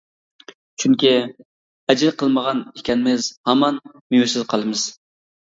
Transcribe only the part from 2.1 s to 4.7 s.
قىلمىغان ئىكەنمىز، ھامان مېۋىسىز